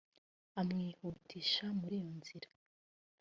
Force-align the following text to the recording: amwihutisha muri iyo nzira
amwihutisha 0.59 1.65
muri 1.79 1.95
iyo 1.99 2.11
nzira 2.19 2.49